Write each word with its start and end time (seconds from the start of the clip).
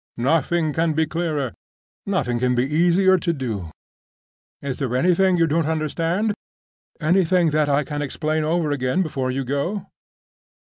Nothing 0.17 0.73
can 0.73 0.93
be 0.93 1.05
clearer—nothing 1.05 2.39
can 2.39 2.55
be 2.55 2.63
easier 2.65 3.19
to 3.19 3.31
do. 3.33 3.69
Is 4.59 4.79
there 4.79 4.95
anything 4.95 5.37
you 5.37 5.45
don't 5.45 5.67
understand? 5.67 6.33
Anything 6.99 7.51
that 7.51 7.69
I 7.69 7.83
can 7.83 8.01
explain 8.01 8.43
over 8.43 8.71
again 8.71 9.03
before 9.03 9.29
you 9.29 9.45
go?" 9.45 9.85